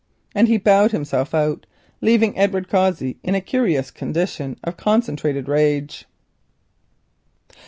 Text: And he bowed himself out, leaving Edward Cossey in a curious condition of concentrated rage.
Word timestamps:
And 0.33 0.47
he 0.47 0.57
bowed 0.57 0.93
himself 0.93 1.31
out, 1.35 1.67
leaving 2.01 2.35
Edward 2.35 2.67
Cossey 2.67 3.19
in 3.21 3.35
a 3.35 3.39
curious 3.39 3.91
condition 3.91 4.57
of 4.63 4.75
concentrated 4.75 5.47
rage. 5.47 6.05